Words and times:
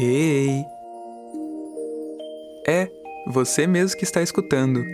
Ei! 0.00 0.64
É, 2.66 2.88
você 3.26 3.66
mesmo 3.66 3.98
que 3.98 4.04
está 4.04 4.22
escutando. 4.22 4.84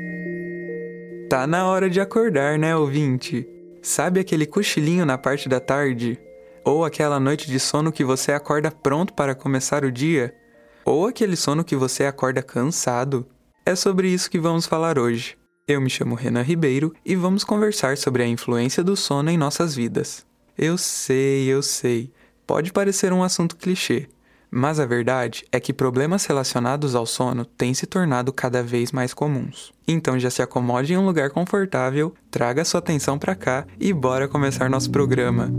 Tá 1.29 1.47
na 1.47 1.67
hora 1.67 1.91
de 1.91 2.01
acordar, 2.01 2.59
né, 2.59 2.75
ouvinte? 2.75 3.47
Sabe 3.83 4.21
aquele 4.21 4.47
cochilinho 4.47 5.05
na 5.05 5.19
parte 5.19 5.47
da 5.49 5.61
tarde? 5.61 6.19
Ou 6.65 6.87
aquela 6.87 7.21
noite 7.21 7.47
de 7.47 7.61
sono 7.61 7.93
que 7.93 8.03
você 8.03 8.33
acorda 8.33 8.71
pronto 8.71 9.13
para 9.13 9.35
começar 9.35 9.85
o 9.85 9.93
dia? 9.93 10.35
Ou 10.85 11.07
aquele 11.07 11.37
sono 11.37 11.63
que 11.63 11.77
você 11.77 12.07
acorda 12.07 12.43
cansado? 12.43 13.27
É 13.67 13.75
sobre 13.75 14.09
isso 14.09 14.31
que 14.31 14.39
vamos 14.39 14.65
falar 14.65 14.99
hoje. 14.99 15.37
Eu 15.67 15.81
me 15.81 15.89
chamo 15.89 16.15
Renan 16.15 16.43
Ribeiro 16.43 16.93
e 17.03 17.17
vamos 17.17 17.43
conversar 17.43 17.97
sobre 17.97 18.23
a 18.23 18.29
influência 18.29 18.85
do 18.85 18.95
sono 18.95 19.31
em 19.31 19.39
nossas 19.39 19.75
vidas. 19.75 20.23
Eu 20.59 20.77
sei, 20.77 21.47
eu 21.47 21.63
sei, 21.63 22.13
pode 22.47 22.71
parecer 22.71 23.15
um 23.15 23.23
assunto 23.23 23.57
clichê, 23.57 24.07
mas 24.51 24.79
a 24.79 24.85
verdade 24.85 25.47
é 25.51 25.59
que 25.59 25.73
problemas 25.73 26.27
relacionados 26.27 26.95
ao 26.95 27.07
sono 27.07 27.47
têm 27.47 27.73
se 27.73 27.87
tornado 27.87 28.31
cada 28.31 28.63
vez 28.63 28.93
mais 28.93 29.15
comuns. 29.15 29.73
Então 29.89 30.19
já 30.19 30.29
se 30.29 30.43
acomode 30.43 30.93
em 30.93 30.99
um 30.99 31.07
lugar 31.07 31.31
confortável, 31.31 32.13
traga 32.31 32.63
sua 32.63 32.81
atenção 32.81 33.19
para 33.19 33.35
cá 33.35 33.67
e 33.81 33.91
bora 33.91 34.29
começar 34.29 34.69
nosso 34.69 34.91
programa. 34.91 35.51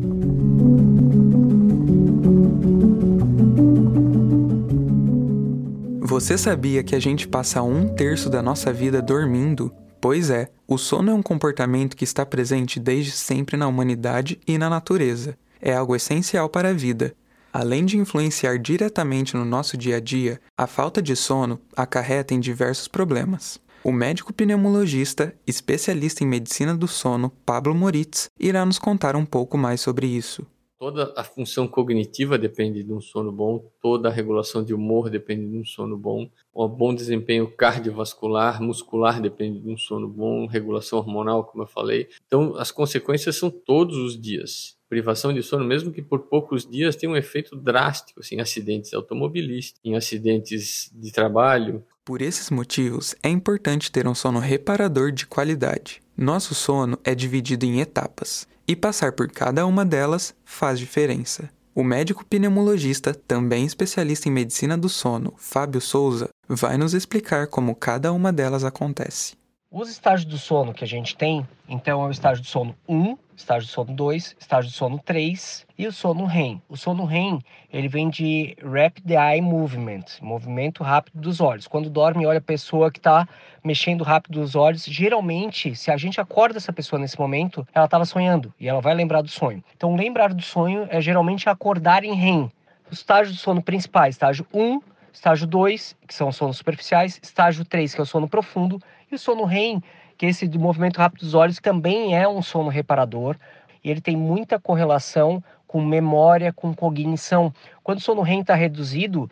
Você 6.00 6.38
sabia 6.38 6.84
que 6.84 6.94
a 6.94 7.00
gente 7.00 7.28
passa 7.28 7.64
um 7.64 7.88
terço 7.88 8.30
da 8.30 8.44
nossa 8.44 8.72
vida 8.72 9.02
dormindo? 9.02 9.74
Pois 10.06 10.30
é, 10.30 10.52
o 10.68 10.78
sono 10.78 11.10
é 11.10 11.14
um 11.16 11.24
comportamento 11.24 11.98
que 11.98 12.04
está 12.04 12.24
presente 12.24 12.80
desde 12.80 13.10
sempre 13.10 13.58
na 13.58 13.68
humanidade 13.68 14.40
e 14.46 14.56
na 14.56 14.70
natureza. 14.70 15.36
É 15.60 15.74
algo 15.74 15.96
essencial 15.96 16.48
para 16.48 16.70
a 16.70 16.74
vida, 16.74 17.16
Além 17.52 17.86
de 17.86 17.98
influenciar 17.98 18.60
diretamente 18.60 19.36
no 19.36 19.44
nosso 19.44 19.76
dia 19.76 19.96
a 19.96 20.00
dia, 20.00 20.40
a 20.56 20.68
falta 20.68 21.02
de 21.02 21.16
sono 21.16 21.60
acarreta 21.76 22.36
em 22.36 22.40
diversos 22.40 22.88
problemas. 22.88 23.60
O 23.82 23.92
médico 23.92 24.32
pneumologista, 24.32 25.34
especialista 25.48 26.24
em 26.24 26.28
medicina 26.28 26.76
do 26.76 26.88
sono, 26.88 27.32
Pablo 27.44 27.74
Moritz, 27.74 28.28
irá 28.40 28.64
nos 28.64 28.78
contar 28.78 29.16
um 29.16 29.26
pouco 29.26 29.58
mais 29.58 29.82
sobre 29.82 30.06
isso. 30.06 30.46
Toda 30.86 31.12
a 31.16 31.24
função 31.24 31.68
cognitiva 31.68 32.38
depende 32.38 32.84
de 32.84 32.94
um 32.94 33.02
sono 33.02 33.32
bom, 33.32 33.72
toda 33.82 34.08
a 34.08 34.12
regulação 34.12 34.64
de 34.64 34.72
humor 34.72 35.10
depende 35.10 35.50
de 35.50 35.58
um 35.58 35.66
sono 35.66 35.98
bom, 35.98 36.30
o 36.54 36.68
bom 36.68 36.94
desempenho 36.94 37.50
cardiovascular, 37.50 38.62
muscular 38.62 39.20
depende 39.20 39.58
de 39.62 39.68
um 39.68 39.76
sono 39.76 40.08
bom, 40.08 40.46
regulação 40.46 41.00
hormonal, 41.00 41.44
como 41.44 41.64
eu 41.64 41.68
falei. 41.68 42.08
Então, 42.28 42.56
as 42.56 42.70
consequências 42.70 43.36
são 43.36 43.50
todos 43.50 43.98
os 43.98 44.16
dias 44.16 44.78
privação 44.88 45.34
de 45.34 45.42
sono, 45.42 45.66
mesmo 45.66 45.92
que 45.92 46.04
por 46.04 46.20
poucos 46.20 46.70
dias, 46.70 46.96
tem 46.96 47.10
um 47.10 47.18
efeito 47.18 47.56
drástico 47.56 48.20
assim, 48.20 48.36
em 48.36 48.42
acidentes 48.42 48.94
automobilísticos, 48.94 49.82
em 49.84 49.96
acidentes 49.96 50.92
de 50.94 51.12
trabalho. 51.12 51.84
Por 52.06 52.22
esses 52.22 52.52
motivos, 52.52 53.16
é 53.24 53.28
importante 53.28 53.92
ter 53.92 54.08
um 54.08 54.14
sono 54.14 54.38
reparador 54.38 55.12
de 55.12 55.26
qualidade. 55.26 56.02
Nosso 56.16 56.54
sono 56.54 57.00
é 57.04 57.16
dividido 57.16 57.66
em 57.66 57.82
etapas, 57.82 58.48
e 58.68 58.76
passar 58.76 59.12
por 59.12 59.30
cada 59.30 59.66
uma 59.66 59.86
delas 59.86 60.34
faz 60.44 60.80
diferença. 60.80 61.50
O 61.74 61.84
médico 61.84 62.24
pneumologista, 62.26 63.14
também 63.14 63.66
especialista 63.66 64.30
em 64.30 64.32
medicina 64.32 64.78
do 64.78 64.88
sono, 64.88 65.34
Fábio 65.38 65.82
Souza, 65.82 66.30
vai 66.48 66.78
nos 66.78 66.94
explicar 66.94 67.48
como 67.48 67.76
cada 67.76 68.14
uma 68.14 68.32
delas 68.32 68.64
acontece. 68.64 69.34
Os 69.78 69.90
estágios 69.90 70.24
do 70.24 70.38
sono 70.38 70.74
que 70.74 70.86
a 70.86 70.88
gente 70.88 71.18
tem, 71.18 71.46
então 71.68 72.02
é 72.02 72.08
o 72.08 72.10
estágio 72.10 72.42
do 72.42 72.48
sono 72.48 72.74
1, 72.88 73.18
estágio 73.36 73.68
do 73.68 73.72
sono 73.74 73.94
2, 73.94 74.38
estágio 74.40 74.72
do 74.72 74.74
sono 74.74 75.00
3 75.00 75.68
e 75.78 75.86
o 75.86 75.92
sono 75.92 76.24
REM. 76.24 76.62
O 76.70 76.78
sono 76.78 77.04
REM, 77.04 77.42
ele 77.74 77.90
vem 77.90 78.10
de 78.10 78.56
Rapid 78.64 79.12
Eye 79.12 79.42
Movement, 79.42 80.06
movimento 80.22 80.82
rápido 80.82 81.20
dos 81.20 81.42
olhos. 81.42 81.68
Quando 81.68 81.90
dorme, 81.90 82.26
olha 82.26 82.38
a 82.38 82.42
pessoa 82.42 82.90
que 82.90 83.00
está 83.00 83.28
mexendo 83.66 84.06
rápido 84.06 84.42
os 84.42 84.56
olhos. 84.56 84.86
Geralmente, 84.86 85.76
se 85.76 85.92
a 85.92 85.98
gente 85.98 86.22
acorda 86.22 86.58
essa 86.58 86.72
pessoa 86.72 86.98
nesse 86.98 87.20
momento, 87.20 87.68
ela 87.74 87.84
estava 87.84 88.06
sonhando 88.06 88.54
e 88.58 88.70
ela 88.70 88.80
vai 88.80 88.94
lembrar 88.94 89.24
do 89.24 89.30
sonho. 89.30 89.62
Então, 89.76 89.94
lembrar 89.94 90.34
do 90.34 90.42
sonho 90.42 90.88
é 90.90 91.02
geralmente 91.02 91.50
acordar 91.50 92.06
em 92.06 92.14
REM. 92.14 92.50
Os 92.90 93.00
estágios 93.00 93.36
do 93.36 93.42
sono 93.42 93.62
principais, 93.62 94.16
estágio 94.16 94.48
1, 94.54 94.80
estágio 95.12 95.48
2, 95.48 95.98
que 96.08 96.14
são 96.14 96.32
sonos 96.32 96.58
superficiais, 96.58 97.20
estágio 97.22 97.66
3, 97.66 97.94
que 97.94 98.00
é 98.00 98.04
o 98.04 98.06
sono 98.06 98.28
profundo, 98.28 98.82
e 99.12 99.16
o 99.16 99.20
sono 99.20 99.46
REM, 99.46 99.82
que 100.18 100.26
é 100.26 100.30
esse 100.30 100.48
do 100.48 100.60
movimento 100.60 100.98
rápido 100.98 101.22
dos 101.22 101.34
olhos, 101.34 101.60
também 101.60 102.18
é 102.18 102.28
um 102.28 102.42
sono 102.42 102.70
reparador, 102.70 103.36
e 103.84 103.90
ele 103.90 104.02
tem 104.02 104.16
muita 104.16 104.60
correlação 104.60 105.44
com 105.68 105.82
memória, 105.84 106.54
com 106.54 106.74
cognição. 106.74 107.54
Quando 107.84 108.00
o 108.00 108.02
sono 108.02 108.22
REM 108.22 108.42
está 108.42 108.56
reduzido, 108.56 109.30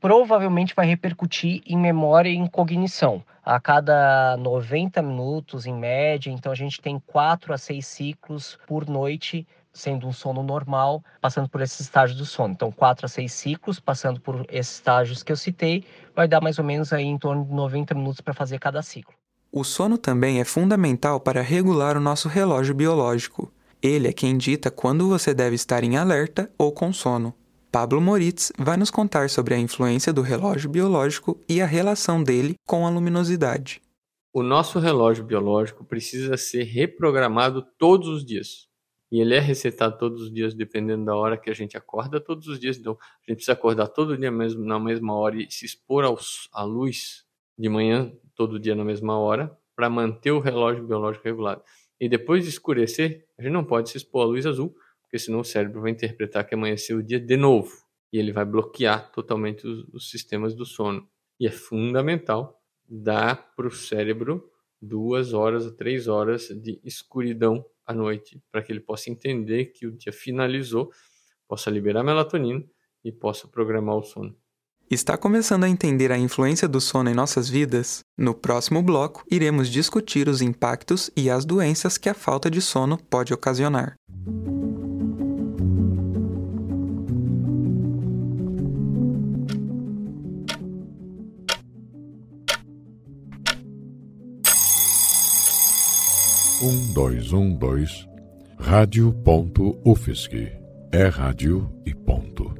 provavelmente 0.00 0.74
vai 0.74 0.86
repercutir 0.86 1.62
em 1.66 1.76
memória 1.76 2.28
e 2.28 2.36
em 2.36 2.46
cognição. 2.46 3.22
A 3.44 3.60
cada 3.60 4.36
90 4.36 5.00
minutos, 5.02 5.66
em 5.66 5.74
média, 5.74 6.30
então 6.30 6.52
a 6.52 6.54
gente 6.54 6.80
tem 6.80 7.00
4 7.06 7.54
a 7.54 7.58
6 7.58 7.86
ciclos 7.86 8.58
por 8.66 8.88
noite 8.88 9.46
sendo 9.76 10.06
um 10.06 10.12
sono 10.12 10.42
normal, 10.42 11.04
passando 11.20 11.48
por 11.48 11.60
esses 11.60 11.80
estágios 11.80 12.18
do 12.18 12.24
sono. 12.24 12.54
Então, 12.54 12.72
4 12.72 13.06
a 13.06 13.08
6 13.08 13.32
ciclos, 13.32 13.78
passando 13.78 14.20
por 14.20 14.46
esses 14.48 14.74
estágios 14.74 15.22
que 15.22 15.30
eu 15.30 15.36
citei, 15.36 15.84
vai 16.14 16.26
dar 16.26 16.40
mais 16.40 16.58
ou 16.58 16.64
menos 16.64 16.92
aí 16.92 17.04
em 17.04 17.18
torno 17.18 17.44
de 17.44 17.52
90 17.52 17.94
minutos 17.94 18.20
para 18.20 18.34
fazer 18.34 18.58
cada 18.58 18.82
ciclo. 18.82 19.14
O 19.52 19.62
sono 19.62 19.96
também 19.96 20.40
é 20.40 20.44
fundamental 20.44 21.20
para 21.20 21.42
regular 21.42 21.96
o 21.96 22.00
nosso 22.00 22.28
relógio 22.28 22.74
biológico. 22.74 23.52
Ele 23.82 24.08
é 24.08 24.12
quem 24.12 24.36
dita 24.36 24.70
quando 24.70 25.08
você 25.08 25.32
deve 25.32 25.54
estar 25.54 25.84
em 25.84 25.96
alerta 25.96 26.50
ou 26.58 26.72
com 26.72 26.92
sono. 26.92 27.34
Pablo 27.70 28.00
Moritz 28.00 28.52
vai 28.58 28.76
nos 28.76 28.90
contar 28.90 29.28
sobre 29.28 29.54
a 29.54 29.58
influência 29.58 30.12
do 30.12 30.22
relógio 30.22 30.70
biológico 30.70 31.38
e 31.48 31.60
a 31.60 31.66
relação 31.66 32.22
dele 32.22 32.54
com 32.66 32.86
a 32.86 32.90
luminosidade. 32.90 33.82
O 34.32 34.42
nosso 34.42 34.78
relógio 34.78 35.24
biológico 35.24 35.84
precisa 35.84 36.36
ser 36.36 36.64
reprogramado 36.64 37.62
todos 37.78 38.08
os 38.08 38.24
dias. 38.24 38.66
E 39.10 39.20
ele 39.20 39.34
é 39.34 39.38
recetado 39.38 39.96
todos 39.98 40.22
os 40.22 40.32
dias, 40.32 40.54
dependendo 40.54 41.04
da 41.04 41.14
hora 41.14 41.36
que 41.36 41.48
a 41.48 41.54
gente 41.54 41.76
acorda 41.76 42.20
todos 42.20 42.48
os 42.48 42.58
dias. 42.58 42.76
Então, 42.76 42.92
a 43.00 43.30
gente 43.30 43.36
precisa 43.36 43.52
acordar 43.52 43.88
todo 43.88 44.16
dia 44.16 44.30
mesmo 44.30 44.64
na 44.64 44.80
mesma 44.80 45.14
hora 45.14 45.36
e 45.36 45.50
se 45.50 45.64
expor 45.64 46.04
aos, 46.04 46.48
à 46.52 46.64
luz 46.64 47.24
de 47.58 47.68
manhã, 47.68 48.12
todo 48.34 48.58
dia 48.58 48.74
na 48.74 48.84
mesma 48.84 49.18
hora, 49.18 49.56
para 49.74 49.88
manter 49.88 50.32
o 50.32 50.40
relógio 50.40 50.84
biológico 50.84 51.24
regulado. 51.24 51.62
E 52.00 52.08
depois 52.08 52.44
de 52.44 52.50
escurecer, 52.50 53.26
a 53.38 53.42
gente 53.42 53.52
não 53.52 53.64
pode 53.64 53.90
se 53.90 53.96
expor 53.96 54.22
à 54.22 54.26
luz 54.26 54.44
azul, 54.44 54.74
porque 55.02 55.18
senão 55.18 55.40
o 55.40 55.44
cérebro 55.44 55.80
vai 55.80 55.92
interpretar 55.92 56.44
que 56.46 56.54
amanheceu 56.54 56.98
o 56.98 57.02
dia 57.02 57.20
de 57.20 57.36
novo. 57.36 57.72
E 58.12 58.18
ele 58.18 58.32
vai 58.32 58.44
bloquear 58.44 59.10
totalmente 59.12 59.66
os, 59.66 59.86
os 59.92 60.10
sistemas 60.10 60.54
do 60.54 60.66
sono. 60.66 61.08
E 61.38 61.46
é 61.46 61.50
fundamental 61.50 62.60
dar 62.88 63.54
para 63.54 63.66
o 63.66 63.70
cérebro 63.70 64.50
duas 64.80 65.32
horas 65.32 65.66
a 65.66 65.72
três 65.72 66.06
horas 66.08 66.48
de 66.48 66.80
escuridão 66.84 67.64
à 67.86 67.94
noite, 67.94 68.40
para 68.50 68.62
que 68.62 68.72
ele 68.72 68.80
possa 68.80 69.10
entender 69.10 69.66
que 69.66 69.86
o 69.86 69.92
dia 69.92 70.12
finalizou, 70.12 70.90
possa 71.46 71.70
liberar 71.70 72.02
melatonina 72.02 72.64
e 73.04 73.12
possa 73.12 73.46
programar 73.46 73.96
o 73.96 74.02
sono. 74.02 74.36
Está 74.88 75.16
começando 75.16 75.64
a 75.64 75.68
entender 75.68 76.12
a 76.12 76.18
influência 76.18 76.68
do 76.68 76.80
sono 76.80 77.10
em 77.10 77.14
nossas 77.14 77.48
vidas? 77.48 78.04
No 78.16 78.32
próximo 78.32 78.80
bloco, 78.80 79.24
iremos 79.28 79.68
discutir 79.68 80.28
os 80.28 80.40
impactos 80.40 81.10
e 81.16 81.28
as 81.28 81.44
doenças 81.44 81.98
que 81.98 82.08
a 82.08 82.14
falta 82.14 82.48
de 82.48 82.60
sono 82.60 82.96
pode 82.96 83.34
ocasionar. 83.34 83.96
Um 97.16 97.18
dois 97.18 97.32
um 97.32 97.54
dois 97.54 98.08
rádio 98.58 99.10
ponto 99.24 99.78
UFSC 99.86 100.52
é 100.92 101.06
rádio 101.06 101.72
e 101.86 101.94
ponto. 101.94 102.54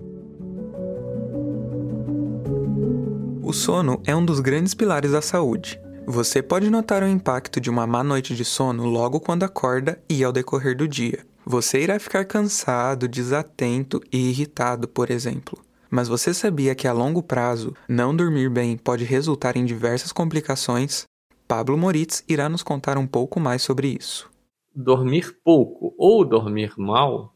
O 3.43 3.53
sono 3.53 4.01
é 4.07 4.17
um 4.17 4.25
dos 4.25 4.41
grandes 4.41 4.73
pilares 4.73 5.13
da 5.13 5.21
saúde. 5.21 5.79
Você 6.07 6.43
pode 6.43 6.71
notar 6.71 7.03
o 7.03 7.07
impacto 7.07 7.61
de 7.61 7.69
uma 7.69 7.87
má 7.87 8.03
noite 8.03 8.35
de 8.35 8.47
sono 8.47 8.87
logo 8.87 9.21
quando 9.21 9.43
acorda 9.43 10.01
e 10.09 10.25
ao 10.25 10.33
decorrer 10.33 10.75
do 10.75 10.89
dia. 10.89 11.19
Você 11.45 11.83
irá 11.83 11.99
ficar 11.99 12.25
cansado, 12.25 13.07
desatento 13.07 14.01
e 14.11 14.31
irritado, 14.31 14.89
por 14.89 15.11
exemplo. 15.11 15.59
Mas 15.91 16.09
você 16.09 16.33
sabia 16.33 16.75
que 16.75 16.89
a 16.89 16.95
longo 16.95 17.23
prazo, 17.23 17.75
não 17.87 18.17
dormir 18.17 18.49
bem 18.49 18.79
pode 18.79 19.05
resultar 19.05 19.55
em 19.55 19.67
diversas 19.67 20.13
complicações, 20.13 21.05
Pablo 21.47 21.77
Moritz 21.77 22.25
irá 22.27 22.49
nos 22.49 22.63
contar 22.63 22.97
um 22.97 23.07
pouco 23.07 23.39
mais 23.39 23.61
sobre 23.61 23.99
isso. 24.01 24.35
Dormir 24.79 25.41
pouco 25.43 25.95
ou 25.97 26.23
dormir 26.23 26.75
mal 26.77 27.35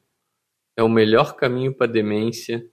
é 0.77 0.83
o 0.83 0.91
melhor 0.91 1.37
caminho 1.37 1.75
para 1.75 1.91
demência, 1.91 2.69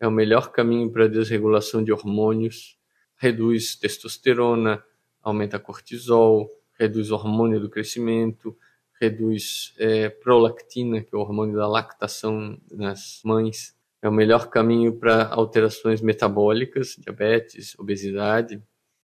é 0.00 0.08
o 0.08 0.10
melhor 0.10 0.52
caminho 0.52 0.90
para 0.90 1.06
desregulação 1.06 1.84
de 1.84 1.92
hormônios, 1.92 2.78
reduz 3.18 3.76
testosterona, 3.76 4.82
aumenta 5.22 5.58
cortisol, 5.58 6.50
reduz 6.78 7.10
hormônio 7.10 7.60
do 7.60 7.68
crescimento, 7.68 8.56
reduz 8.98 9.74
é, 9.78 10.08
prolactina, 10.08 11.02
que 11.02 11.14
é 11.14 11.18
o 11.18 11.20
hormônio 11.20 11.54
da 11.54 11.68
lactação 11.68 12.58
nas 12.70 13.20
mães. 13.22 13.76
é 14.00 14.08
o 14.08 14.12
melhor 14.12 14.48
caminho 14.48 14.94
para 14.98 15.26
alterações 15.28 16.00
metabólicas, 16.00 16.96
diabetes, 16.98 17.78
obesidade. 17.78 18.62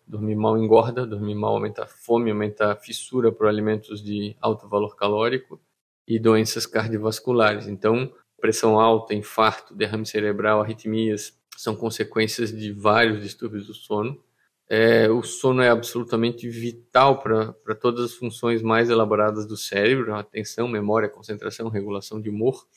Dormir 0.08 0.36
mal 0.36 0.58
engorda, 0.58 1.06
dormir 1.06 1.36
mal 1.36 1.56
aumenta 1.56 1.84
a 1.84 1.88
fome, 1.88 2.32
aumenta 2.32 2.72
a 2.72 2.76
fissura 2.76 3.32
por 3.32 3.48
alimentos 3.48 4.04
de 4.04 4.36
alto 4.42 4.68
valor 4.68 4.96
calórico 4.96 5.60
e 6.08 6.20
doenças 6.20 6.66
cardiovasculares. 6.66 7.68
Então, 7.68 8.12
pressão 8.40 8.80
alta, 8.80 9.14
infarto, 9.14 9.74
derrame 9.74 10.06
cerebral, 10.06 10.62
arritmias 10.62 11.38
são 11.56 11.76
consequências 11.76 12.52
de 12.52 12.72
vários 12.72 13.22
distúrbios 13.22 13.68
do 13.68 13.74
sono. 13.74 14.22
É, 14.70 15.10
o 15.10 15.22
sono 15.22 15.62
é 15.62 15.70
absolutamente 15.70 16.50
vital 16.50 17.22
para 17.22 17.76
todas 17.80 18.06
as 18.06 18.14
funções 18.14 18.62
mais 18.62 18.90
elaboradas 18.90 19.46
do 19.46 19.56
cérebro, 19.56 20.16
atenção, 20.16 20.68
memória, 20.68 21.10
concentração, 21.10 21.70
regulação 21.70 22.20
de 22.20 22.30
humor. 22.30 22.68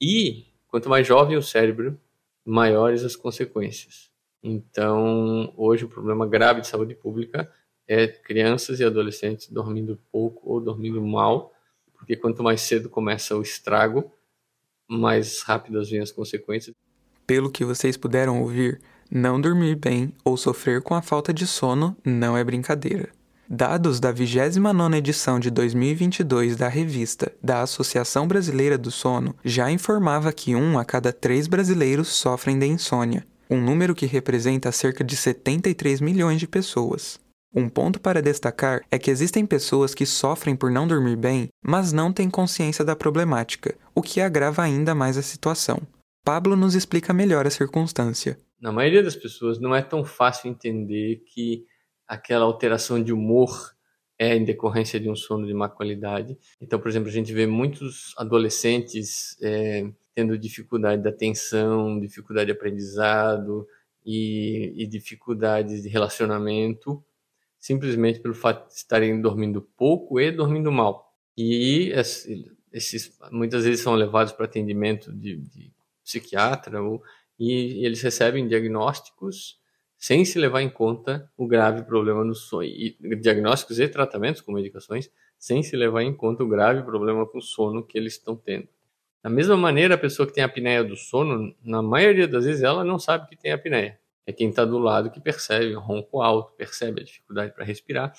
E 0.00 0.46
quanto 0.66 0.88
mais 0.88 1.06
jovem 1.06 1.36
o 1.36 1.42
cérebro, 1.42 2.00
maiores 2.44 3.04
as 3.04 3.14
consequências. 3.14 4.10
Então, 4.46 5.50
hoje 5.56 5.86
o 5.86 5.88
problema 5.88 6.26
grave 6.26 6.60
de 6.60 6.66
saúde 6.66 6.94
pública 6.94 7.50
é 7.88 8.06
crianças 8.06 8.78
e 8.78 8.84
adolescentes 8.84 9.48
dormindo 9.48 9.98
pouco 10.12 10.42
ou 10.44 10.60
dormindo 10.60 11.00
mal, 11.00 11.50
porque 11.94 12.14
quanto 12.14 12.42
mais 12.42 12.60
cedo 12.60 12.90
começa 12.90 13.34
o 13.34 13.40
estrago, 13.40 14.12
mais 14.86 15.40
rápidas 15.40 15.88
vêm 15.88 16.00
as 16.00 16.12
consequências. 16.12 16.76
Pelo 17.26 17.50
que 17.50 17.64
vocês 17.64 17.96
puderam 17.96 18.42
ouvir, 18.42 18.82
não 19.10 19.40
dormir 19.40 19.76
bem 19.76 20.12
ou 20.22 20.36
sofrer 20.36 20.82
com 20.82 20.94
a 20.94 21.00
falta 21.00 21.32
de 21.32 21.46
sono 21.46 21.96
não 22.04 22.36
é 22.36 22.44
brincadeira. 22.44 23.08
Dados 23.48 23.98
da 23.98 24.12
29ª 24.12 24.96
edição 24.96 25.40
de 25.40 25.50
2022 25.50 26.56
da 26.56 26.68
revista 26.68 27.32
da 27.42 27.62
Associação 27.62 28.28
Brasileira 28.28 28.76
do 28.76 28.90
Sono 28.90 29.34
já 29.42 29.70
informava 29.70 30.32
que 30.32 30.54
um 30.54 30.78
a 30.78 30.84
cada 30.84 31.12
três 31.12 31.46
brasileiros 31.46 32.08
sofrem 32.08 32.58
de 32.58 32.66
insônia, 32.66 33.26
um 33.48 33.60
número 33.60 33.94
que 33.94 34.06
representa 34.06 34.72
cerca 34.72 35.04
de 35.04 35.16
73 35.16 36.00
milhões 36.00 36.40
de 36.40 36.48
pessoas. 36.48 37.20
Um 37.54 37.68
ponto 37.68 38.00
para 38.00 38.20
destacar 38.20 38.82
é 38.90 38.98
que 38.98 39.10
existem 39.10 39.46
pessoas 39.46 39.94
que 39.94 40.04
sofrem 40.04 40.56
por 40.56 40.70
não 40.70 40.88
dormir 40.88 41.16
bem, 41.16 41.48
mas 41.64 41.92
não 41.92 42.12
têm 42.12 42.28
consciência 42.28 42.84
da 42.84 42.96
problemática, 42.96 43.76
o 43.94 44.02
que 44.02 44.20
agrava 44.20 44.62
ainda 44.62 44.94
mais 44.94 45.16
a 45.16 45.22
situação. 45.22 45.80
Pablo 46.24 46.56
nos 46.56 46.74
explica 46.74 47.12
melhor 47.12 47.46
a 47.46 47.50
circunstância. 47.50 48.38
Na 48.60 48.72
maioria 48.72 49.02
das 49.02 49.14
pessoas 49.14 49.60
não 49.60 49.74
é 49.74 49.82
tão 49.82 50.04
fácil 50.04 50.50
entender 50.50 51.22
que 51.26 51.64
aquela 52.08 52.44
alteração 52.44 53.00
de 53.00 53.12
humor 53.12 53.74
é 54.18 54.34
em 54.34 54.44
decorrência 54.44 54.98
de 54.98 55.08
um 55.08 55.14
sono 55.14 55.46
de 55.46 55.54
má 55.54 55.68
qualidade. 55.68 56.36
Então, 56.60 56.78
por 56.78 56.88
exemplo, 56.88 57.08
a 57.08 57.12
gente 57.12 57.32
vê 57.32 57.46
muitos 57.46 58.14
adolescentes 58.16 59.36
é, 59.42 59.90
tendo 60.14 60.38
dificuldade 60.38 61.02
de 61.02 61.08
atenção, 61.08 61.98
dificuldade 61.98 62.46
de 62.46 62.52
aprendizado 62.52 63.66
e, 64.04 64.72
e 64.76 64.86
dificuldades 64.86 65.82
de 65.82 65.88
relacionamento 65.88 67.04
simplesmente 67.64 68.20
pelo 68.20 68.34
fato 68.34 68.68
de 68.68 68.74
estarem 68.74 69.18
dormindo 69.22 69.62
pouco 69.62 70.20
e 70.20 70.30
dormindo 70.30 70.70
mal. 70.70 71.10
E 71.34 71.90
esses 72.70 73.16
muitas 73.32 73.64
vezes 73.64 73.80
são 73.80 73.94
levados 73.94 74.34
para 74.34 74.44
atendimento 74.44 75.10
de, 75.10 75.36
de 75.36 75.72
psiquiatra 76.04 76.82
ou, 76.82 77.02
e 77.38 77.82
eles 77.86 78.02
recebem 78.02 78.46
diagnósticos 78.46 79.58
sem 79.96 80.26
se 80.26 80.38
levar 80.38 80.60
em 80.60 80.68
conta 80.68 81.26
o 81.38 81.46
grave 81.46 81.84
problema 81.84 82.22
no 82.22 82.34
sono. 82.34 82.64
E 82.64 82.98
diagnósticos 83.18 83.80
e 83.80 83.88
tratamentos 83.88 84.42
com 84.42 84.52
medicações 84.52 85.10
sem 85.38 85.62
se 85.62 85.74
levar 85.74 86.02
em 86.02 86.14
conta 86.14 86.44
o 86.44 86.48
grave 86.48 86.82
problema 86.82 87.26
com 87.26 87.38
o 87.38 87.42
sono 87.42 87.82
que 87.82 87.96
eles 87.96 88.12
estão 88.12 88.36
tendo. 88.36 88.68
Da 89.24 89.30
mesma 89.30 89.56
maneira, 89.56 89.94
a 89.94 89.98
pessoa 89.98 90.26
que 90.26 90.34
tem 90.34 90.44
apneia 90.44 90.84
do 90.84 90.96
sono, 90.96 91.56
na 91.64 91.82
maioria 91.82 92.28
das 92.28 92.44
vezes, 92.44 92.62
ela 92.62 92.84
não 92.84 92.98
sabe 92.98 93.26
que 93.28 93.36
tem 93.36 93.50
apneia 93.50 93.98
é 94.26 94.32
quem 94.32 94.48
está 94.48 94.64
do 94.64 94.78
lado 94.78 95.10
que 95.10 95.20
percebe 95.20 95.74
o 95.74 95.80
ronco 95.80 96.22
alto, 96.22 96.52
percebe 96.56 97.02
a 97.02 97.04
dificuldade 97.04 97.52
para 97.52 97.64
respirar, 97.64 98.12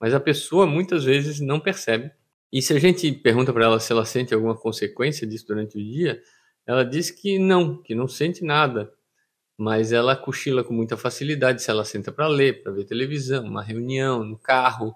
mas 0.00 0.14
a 0.14 0.20
pessoa 0.20 0.66
muitas 0.66 1.04
vezes 1.04 1.40
não 1.40 1.58
percebe. 1.58 2.10
E 2.52 2.62
se 2.62 2.72
a 2.72 2.78
gente 2.78 3.10
pergunta 3.12 3.52
para 3.52 3.64
ela 3.64 3.80
se 3.80 3.92
ela 3.92 4.04
sente 4.04 4.32
alguma 4.32 4.56
consequência 4.56 5.26
disso 5.26 5.46
durante 5.48 5.76
o 5.76 5.82
dia, 5.82 6.22
ela 6.66 6.84
diz 6.84 7.10
que 7.10 7.38
não, 7.38 7.82
que 7.82 7.94
não 7.94 8.06
sente 8.06 8.44
nada, 8.44 8.92
mas 9.56 9.92
ela 9.92 10.14
cochila 10.14 10.62
com 10.62 10.72
muita 10.72 10.96
facilidade 10.96 11.62
se 11.62 11.70
ela 11.70 11.84
senta 11.84 12.12
para 12.12 12.28
ler, 12.28 12.62
para 12.62 12.72
ver 12.72 12.84
televisão, 12.84 13.44
uma 13.44 13.62
reunião, 13.62 14.22
no 14.22 14.38
carro, 14.38 14.94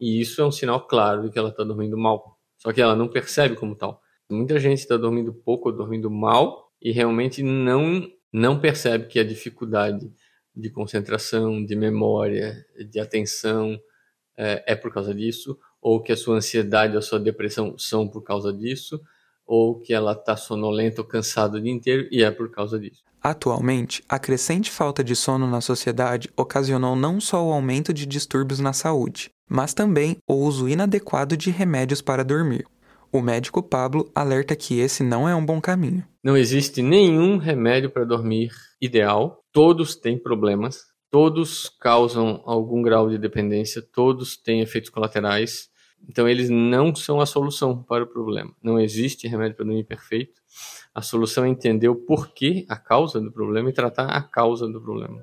e 0.00 0.20
isso 0.20 0.40
é 0.40 0.46
um 0.46 0.52
sinal 0.52 0.86
claro 0.86 1.22
de 1.22 1.30
que 1.30 1.38
ela 1.38 1.48
está 1.48 1.64
dormindo 1.64 1.98
mal. 1.98 2.38
Só 2.56 2.72
que 2.72 2.80
ela 2.80 2.94
não 2.94 3.08
percebe 3.08 3.56
como 3.56 3.74
tal. 3.74 4.00
Muita 4.30 4.58
gente 4.58 4.80
está 4.80 4.96
dormindo 4.96 5.32
pouco 5.32 5.70
ou 5.70 5.74
dormindo 5.74 6.10
mal 6.10 6.70
e 6.80 6.92
realmente 6.92 7.42
não 7.42 8.06
não 8.30 8.60
percebe 8.60 9.06
que 9.06 9.18
a 9.18 9.24
dificuldade 9.24 10.12
de 10.54 10.70
concentração, 10.70 11.64
de 11.64 11.74
memória, 11.74 12.66
de 12.90 13.00
atenção 13.00 13.78
é, 14.36 14.72
é 14.72 14.76
por 14.76 14.92
causa 14.92 15.14
disso, 15.14 15.58
ou 15.80 16.02
que 16.02 16.12
a 16.12 16.16
sua 16.16 16.36
ansiedade 16.36 16.92
ou 16.92 16.98
a 16.98 17.02
sua 17.02 17.18
depressão 17.18 17.78
são 17.78 18.06
por 18.06 18.22
causa 18.22 18.52
disso, 18.52 19.00
ou 19.46 19.80
que 19.80 19.94
ela 19.94 20.12
está 20.12 20.36
sonolenta 20.36 21.00
ou 21.00 21.06
cansada 21.06 21.56
o 21.56 21.60
dia 21.60 21.72
inteiro 21.72 22.06
e 22.10 22.22
é 22.22 22.30
por 22.30 22.50
causa 22.50 22.78
disso. 22.78 23.02
Atualmente, 23.22 24.04
a 24.08 24.18
crescente 24.18 24.70
falta 24.70 25.02
de 25.02 25.16
sono 25.16 25.46
na 25.46 25.60
sociedade 25.60 26.30
ocasionou 26.36 26.94
não 26.94 27.20
só 27.20 27.44
o 27.44 27.52
aumento 27.52 27.92
de 27.92 28.04
distúrbios 28.04 28.60
na 28.60 28.72
saúde, 28.72 29.30
mas 29.48 29.74
também 29.74 30.18
o 30.28 30.34
uso 30.34 30.68
inadequado 30.68 31.36
de 31.36 31.50
remédios 31.50 32.02
para 32.02 32.24
dormir. 32.24 32.66
O 33.10 33.22
médico 33.22 33.62
Pablo 33.62 34.10
alerta 34.14 34.54
que 34.54 34.78
esse 34.78 35.02
não 35.02 35.26
é 35.26 35.34
um 35.34 35.44
bom 35.44 35.62
caminho. 35.62 36.04
Não 36.22 36.36
existe 36.36 36.82
nenhum 36.82 37.38
remédio 37.38 37.88
para 37.88 38.04
dormir 38.04 38.50
ideal. 38.78 39.42
Todos 39.50 39.96
têm 39.96 40.18
problemas, 40.18 40.82
todos 41.10 41.70
causam 41.80 42.42
algum 42.44 42.82
grau 42.82 43.08
de 43.08 43.16
dependência, 43.16 43.80
todos 43.80 44.36
têm 44.36 44.60
efeitos 44.60 44.90
colaterais. 44.90 45.70
Então, 46.06 46.28
eles 46.28 46.50
não 46.50 46.94
são 46.94 47.18
a 47.18 47.26
solução 47.26 47.82
para 47.82 48.04
o 48.04 48.06
problema. 48.06 48.54
Não 48.62 48.78
existe 48.78 49.26
remédio 49.26 49.56
para 49.56 49.64
dormir 49.64 49.84
perfeito. 49.84 50.40
A 50.94 51.00
solução 51.00 51.44
é 51.44 51.48
entender 51.48 51.88
o 51.88 51.96
porquê, 51.96 52.66
a 52.68 52.76
causa 52.76 53.20
do 53.20 53.32
problema 53.32 53.70
e 53.70 53.72
tratar 53.72 54.06
a 54.06 54.22
causa 54.22 54.68
do 54.68 54.80
problema. 54.82 55.18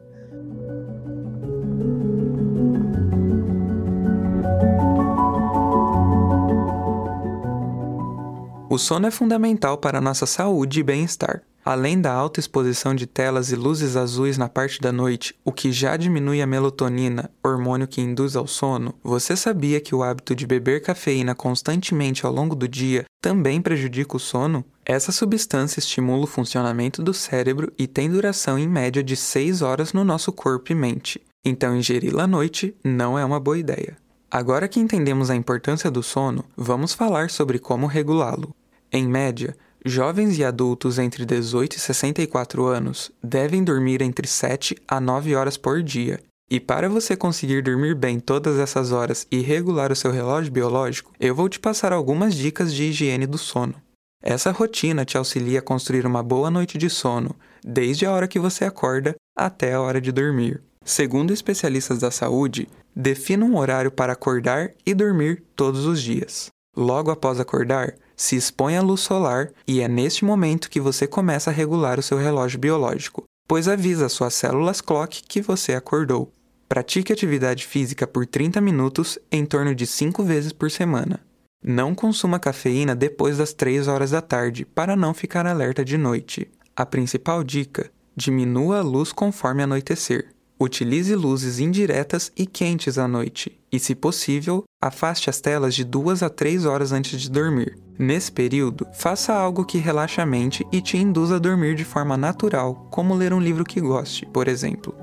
O 8.76 8.78
sono 8.78 9.08
é 9.08 9.12
fundamental 9.12 9.78
para 9.78 10.02
nossa 10.02 10.26
saúde 10.26 10.82
e 10.82 10.84
bem-estar. 10.84 11.42
Além 11.64 12.02
da 12.02 12.12
alta 12.12 12.42
exposição 12.42 12.94
de 12.94 13.06
telas 13.08 13.50
e 13.50 13.56
luzes 13.56 13.96
azuis 13.96 14.38
na 14.38 14.50
parte 14.50 14.82
da 14.82 14.92
noite, 14.92 15.34
o 15.46 15.52
que 15.54 15.72
já 15.72 15.96
diminui 15.96 16.42
a 16.42 16.46
melatonina, 16.46 17.32
hormônio 17.42 17.88
que 17.88 18.02
induz 18.02 18.36
ao 18.36 18.46
sono, 18.46 18.94
você 19.02 19.34
sabia 19.34 19.80
que 19.80 19.96
o 19.96 20.04
hábito 20.04 20.36
de 20.36 20.46
beber 20.46 20.82
cafeína 20.82 21.34
constantemente 21.34 22.26
ao 22.26 22.34
longo 22.34 22.54
do 22.54 22.68
dia 22.68 23.06
também 23.22 23.62
prejudica 23.62 24.18
o 24.18 24.20
sono? 24.20 24.66
Essa 24.86 25.14
substância 25.14 25.80
estimula 25.80 26.26
o 26.26 26.28
funcionamento 26.28 27.02
do 27.02 27.14
cérebro 27.14 27.72
e 27.80 27.88
tem 27.88 28.12
duração 28.12 28.60
em 28.60 28.68
média 28.68 29.02
de 29.02 29.16
6 29.16 29.62
horas 29.62 29.94
no 29.94 30.04
nosso 30.04 30.34
corpo 30.34 30.74
e 30.74 30.76
mente. 30.76 31.22
Então, 31.46 31.78
ingeri-la 31.78 32.24
à 32.24 32.28
noite 32.28 32.76
não 32.84 33.18
é 33.18 33.24
uma 33.24 33.40
boa 33.40 33.58
ideia. 33.58 33.96
Agora 34.30 34.68
que 34.68 34.82
entendemos 34.82 35.30
a 35.30 35.36
importância 35.36 35.90
do 35.90 36.04
sono, 36.04 36.44
vamos 36.58 36.94
falar 36.94 37.30
sobre 37.30 37.58
como 37.58 37.88
regulá-lo. 37.88 38.54
Em 38.98 39.06
média, 39.06 39.58
jovens 39.84 40.38
e 40.40 40.46
adultos 40.46 40.98
entre 40.98 41.26
18 41.26 41.76
e 41.76 41.80
64 41.82 42.66
anos 42.66 43.12
devem 43.22 43.62
dormir 43.62 44.02
entre 44.02 44.26
7 44.26 44.74
a 44.88 45.02
9 45.02 45.36
horas 45.36 45.58
por 45.58 45.84
dia. 45.84 46.22
E 46.50 46.62
para 46.62 46.88
você 46.88 47.14
conseguir 47.14 47.62
dormir 47.62 47.94
bem 47.94 48.22
todas 48.22 48.58
essas 48.58 48.94
horas 48.94 49.28
e 49.30 49.42
regular 49.42 49.92
o 49.92 49.96
seu 49.98 50.12
relógio 50.12 50.50
biológico, 50.50 51.12
eu 51.20 51.36
vou 51.36 51.50
te 51.50 51.60
passar 51.60 51.92
algumas 51.92 52.36
dicas 52.36 52.74
de 52.74 52.86
higiene 52.86 53.28
do 53.28 53.38
sono. 53.38 53.76
Essa 54.24 54.52
rotina 54.52 55.04
te 55.04 55.18
auxilia 55.18 55.60
a 55.60 55.62
construir 55.62 56.06
uma 56.06 56.24
boa 56.24 56.50
noite 56.50 56.78
de 56.78 56.90
sono, 56.90 57.36
desde 57.62 58.06
a 58.06 58.14
hora 58.14 58.30
que 58.30 58.40
você 58.40 58.64
acorda 58.64 59.14
até 59.38 59.74
a 59.74 59.82
hora 59.82 60.00
de 60.00 60.14
dormir. 60.14 60.64
Segundo 60.86 61.34
especialistas 61.34 62.00
da 62.00 62.12
saúde, 62.12 62.70
defina 62.96 63.44
um 63.44 63.58
horário 63.58 63.92
para 63.92 64.14
acordar 64.14 64.72
e 64.86 64.94
dormir 64.94 65.44
todos 65.54 65.86
os 65.86 66.02
dias. 66.02 66.50
Logo 66.78 67.12
após 67.12 67.42
acordar, 67.42 67.94
se 68.16 68.36
expõe 68.36 68.78
à 68.78 68.82
luz 68.82 69.02
solar 69.02 69.52
e 69.68 69.82
é 69.82 69.88
neste 69.88 70.24
momento 70.24 70.70
que 70.70 70.80
você 70.80 71.08
começa 71.08 71.50
a 71.50 71.54
regular 71.54 72.00
o 72.00 72.04
seu 72.04 72.18
relógio 72.18 72.60
biológico, 72.60 73.24
pois 73.48 73.68
avisa 73.68 74.10
suas 74.10 74.34
células 74.34 74.82
clock 74.82 75.24
que 75.28 75.42
você 75.42 75.74
acordou. 75.74 76.32
Pratique 76.68 77.14
atividade 77.14 77.66
física 77.66 78.08
por 78.08 78.26
30 78.26 78.60
minutos 78.60 79.20
em 79.32 79.46
torno 79.46 79.76
de 79.76 79.86
5 79.86 80.24
vezes 80.24 80.52
por 80.52 80.72
semana. 80.72 81.20
Não 81.64 81.96
consuma 81.96 82.40
cafeína 82.40 82.96
depois 82.96 83.38
das 83.38 83.54
3 83.54 83.88
horas 83.88 84.12
da 84.12 84.22
tarde 84.22 84.66
para 84.66 84.96
não 84.96 85.14
ficar 85.14 85.46
alerta 85.46 85.86
de 85.86 85.98
noite. 85.98 86.50
A 86.76 86.86
principal 86.86 87.44
dica: 87.44 87.92
diminua 88.16 88.80
a 88.80 88.82
luz 88.82 89.12
conforme 89.12 89.64
anoitecer. 89.64 90.35
Utilize 90.58 91.14
luzes 91.14 91.60
indiretas 91.60 92.32
e 92.36 92.46
quentes 92.46 92.98
à 92.98 93.10
noite, 93.10 93.60
e, 93.70 93.78
se 93.78 93.94
possível, 93.94 94.64
afaste 94.82 95.30
as 95.30 95.42
telas 95.42 95.76
de 95.76 95.84
2 95.84 96.24
a 96.24 96.30
3 96.30 96.66
horas 96.66 96.94
antes 96.94 97.20
de 97.20 97.30
dormir. 97.30 97.78
Nesse 98.00 98.32
período, 98.32 98.88
faça 98.94 99.34
algo 99.34 99.66
que 99.66 99.78
relaxe 99.78 100.22
a 100.22 100.26
mente 100.26 100.66
e 100.72 100.82
te 100.82 100.98
induza 100.98 101.36
a 101.36 101.40
dormir 101.40 101.76
de 101.76 101.84
forma 101.84 102.16
natural, 102.16 102.88
como 102.90 103.14
ler 103.14 103.34
um 103.34 103.40
livro 103.40 103.66
que 103.66 103.82
goste, 103.82 104.26
por 104.28 104.48
exemplo. 104.48 104.96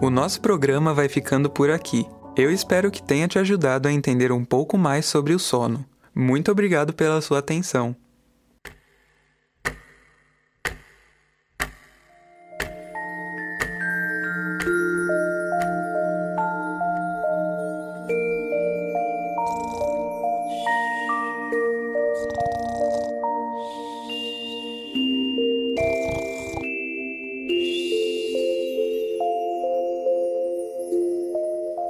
O 0.00 0.08
nosso 0.08 0.40
programa 0.40 0.94
vai 0.94 1.08
ficando 1.08 1.50
por 1.50 1.68
aqui. 1.68 2.06
Eu 2.36 2.48
espero 2.48 2.92
que 2.92 3.02
tenha 3.02 3.26
te 3.26 3.40
ajudado 3.40 3.88
a 3.88 3.92
entender 3.92 4.30
um 4.30 4.44
pouco 4.44 4.78
mais 4.78 5.04
sobre 5.06 5.34
o 5.34 5.38
sono. 5.38 5.84
Muito 6.14 6.52
obrigado 6.52 6.92
pela 6.92 7.20
sua 7.20 7.40
atenção. 7.40 7.96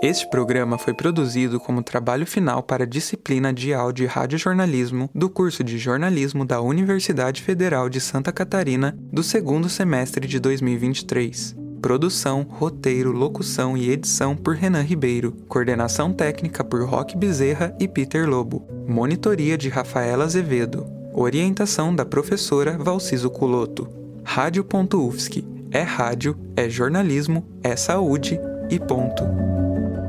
Este 0.07 0.25
programa 0.31 0.79
foi 0.79 0.95
produzido 0.95 1.59
como 1.59 1.83
trabalho 1.83 2.25
final 2.25 2.63
para 2.63 2.85
a 2.85 2.87
disciplina 2.87 3.53
de 3.53 3.75
áudio 3.75 4.05
e 4.05 4.07
radiojornalismo 4.07 5.11
do 5.13 5.29
curso 5.29 5.65
de 5.65 5.79
jornalismo 5.79 6.45
da 6.45 6.61
Universidade 6.61 7.43
Federal 7.43 7.89
de 7.89 8.01
Santa 8.01 8.31
Catarina 8.31 8.97
do 9.13 9.25
segundo 9.25 9.69
semestre 9.69 10.29
de 10.29 10.39
2023. 10.39 11.57
Produção, 11.83 12.47
roteiro, 12.49 13.11
locução 13.11 13.77
e 13.77 13.91
edição 13.91 14.37
por 14.37 14.55
Renan 14.55 14.83
Ribeiro. 14.83 15.33
Coordenação 15.49 16.13
técnica 16.13 16.63
por 16.63 16.85
Roque 16.85 17.17
Bezerra 17.17 17.75
e 17.81 17.89
Peter 17.89 18.31
Lobo. 18.31 18.65
Monitoria 18.87 19.59
de 19.59 19.69
Rafaela 19.69 20.23
Azevedo. 20.23 20.87
Orientação 21.13 21.93
da 21.93 22.05
professora 22.05 22.79
Valciso 22.79 23.29
Culoto. 23.29 23.89
Rádio.UFSC. 24.23 25.45
É 25.73 25.83
rádio, 25.83 26.39
é 26.55 26.69
jornalismo, 26.69 27.45
é 27.61 27.75
saúde 27.75 28.39
e 28.69 28.79
ponto. 28.81 30.06